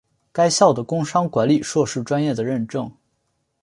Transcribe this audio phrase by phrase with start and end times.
[0.31, 2.91] 该校的工商管理硕士专业的认证。